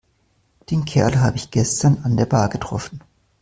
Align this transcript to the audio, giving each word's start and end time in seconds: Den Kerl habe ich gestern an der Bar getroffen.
Den 0.71 0.83
Kerl 0.85 1.19
habe 1.19 1.35
ich 1.37 1.51
gestern 1.51 1.99
an 2.03 2.17
der 2.17 2.25
Bar 2.25 2.49
getroffen. 2.49 3.01